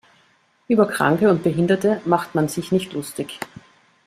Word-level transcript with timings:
Über 0.67 0.87
Kranke 0.87 1.29
und 1.29 1.43
Behinderte 1.43 2.01
macht 2.05 2.33
man 2.33 2.47
sich 2.47 2.71
nicht 2.71 2.93
lustig. 2.93 3.39